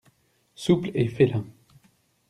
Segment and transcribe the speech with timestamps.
[0.55, 1.45] Souple et félin